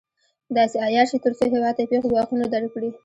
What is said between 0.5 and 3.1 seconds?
داسې عیار شي تر څو هېواد ته پېښ ګواښونه درک کړي.